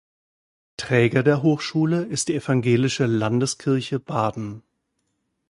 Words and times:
Träger 0.77 1.21
der 1.21 1.43
Hochschule 1.43 2.03
ist 2.05 2.29
die 2.29 2.35
Evangelische 2.35 3.05
Landeskirche 3.05 3.99
Baden. 3.99 4.63